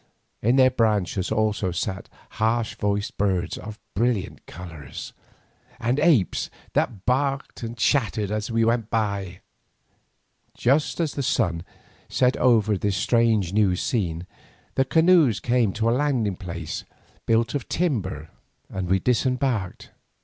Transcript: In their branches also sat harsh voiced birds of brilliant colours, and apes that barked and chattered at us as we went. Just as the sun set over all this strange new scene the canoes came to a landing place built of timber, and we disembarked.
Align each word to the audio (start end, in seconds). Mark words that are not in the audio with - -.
In 0.41 0.55
their 0.55 0.71
branches 0.71 1.31
also 1.31 1.69
sat 1.71 2.09
harsh 2.41 2.73
voiced 2.73 3.19
birds 3.19 3.55
of 3.55 3.77
brilliant 3.93 4.43
colours, 4.47 5.13
and 5.79 5.99
apes 5.99 6.49
that 6.73 7.05
barked 7.05 7.61
and 7.61 7.77
chattered 7.77 8.31
at 8.31 8.37
us 8.37 8.45
as 8.47 8.51
we 8.51 8.65
went. 8.65 8.87
Just 10.57 10.99
as 10.99 11.13
the 11.13 11.21
sun 11.21 11.61
set 12.09 12.35
over 12.37 12.71
all 12.73 12.79
this 12.79 12.97
strange 12.97 13.53
new 13.53 13.75
scene 13.75 14.25
the 14.73 14.85
canoes 14.85 15.39
came 15.39 15.71
to 15.73 15.87
a 15.87 15.91
landing 15.93 16.35
place 16.35 16.83
built 17.27 17.53
of 17.53 17.69
timber, 17.69 18.31
and 18.71 18.89
we 18.89 18.97
disembarked. 18.97 19.91